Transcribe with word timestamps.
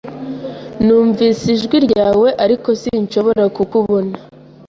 Numvise 0.83 1.43
ijwi 1.55 1.77
ryawe, 1.87 2.27
ariko 2.43 2.69
sinshobora 2.81 3.43
kukubona. 3.55 4.15